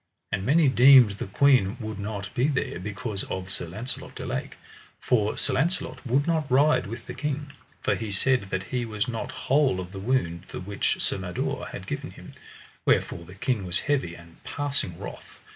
And 0.31 0.43
many 0.43 0.67
deemed 0.67 1.11
the 1.11 1.27
queen 1.27 1.77
would 1.79 1.99
not 1.99 2.33
be 2.33 2.47
there 2.47 2.79
because 2.79 3.23
of 3.25 3.51
Sir 3.51 3.67
Launcelot 3.67 4.15
du 4.15 4.25
Lake, 4.25 4.55
for 4.99 5.37
Sir 5.37 5.53
Launcelot 5.53 6.03
would 6.07 6.25
not 6.25 6.49
ride 6.49 6.87
with 6.87 7.05
the 7.05 7.13
king, 7.13 7.51
for 7.83 7.93
he 7.93 8.11
said 8.11 8.49
that 8.49 8.63
he 8.63 8.83
was 8.83 9.07
not 9.07 9.31
whole 9.31 9.79
of 9.79 9.91
the 9.91 9.99
wound 9.99 10.45
the 10.49 10.59
which 10.59 10.99
Sir 10.99 11.19
Mador 11.19 11.67
had 11.67 11.85
given 11.85 12.09
him; 12.09 12.33
wherefore 12.83 13.25
the 13.25 13.35
king 13.35 13.63
was 13.63 13.81
heavy 13.81 14.15
and 14.15 14.43
passing 14.43 14.97
wroth. 14.97 15.39